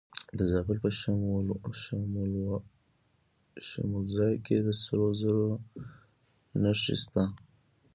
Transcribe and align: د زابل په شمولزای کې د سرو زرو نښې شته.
د 0.37 0.39
زابل 0.51 0.77
په 0.83 0.89
شمولزای 3.67 4.33
کې 4.45 4.57
د 4.65 4.67
سرو 4.81 5.07
زرو 5.21 5.49
نښې 6.61 6.95
شته. 7.01 7.23